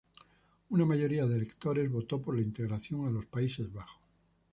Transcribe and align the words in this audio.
Una 0.71 0.83
mayoría 0.83 1.27
de 1.27 1.35
electores 1.35 1.91
votó 1.91 2.19
por 2.19 2.33
la 2.35 2.41
integración 2.41 3.05
a 3.05 3.11
los 3.11 3.27
Países 3.27 3.71
Bajos. 3.71 4.01